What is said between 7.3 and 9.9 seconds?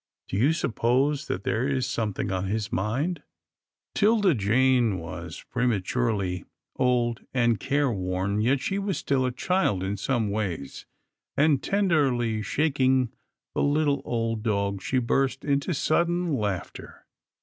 and careworn, yet she was still a child